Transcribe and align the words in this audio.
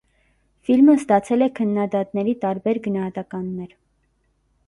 Ֆիլմը 0.67 0.93
ստացել 0.99 1.45
է 1.47 1.49
քննադատների 1.59 2.35
տարբեր 2.45 2.81
գնահատականներ։ 2.87 3.79